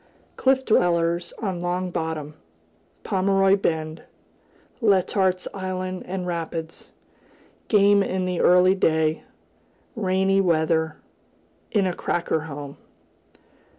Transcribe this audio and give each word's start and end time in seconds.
Cliff 0.35 0.65
dwellers 0.65 1.31
on 1.43 1.59
Long 1.59 1.91
Bottom 1.91 2.33
Pomeroy 3.03 3.55
Bend 3.55 4.01
Letart's 4.81 5.47
Island 5.53 6.05
and 6.07 6.25
Rapids 6.25 6.89
Game 7.67 8.01
in 8.01 8.25
the 8.25 8.41
early 8.41 8.73
day 8.73 9.21
Rainy 9.95 10.41
weather 10.41 10.95
In 11.69 11.85
a 11.85 11.93
"cracker" 11.93 12.39
home. 12.39 12.77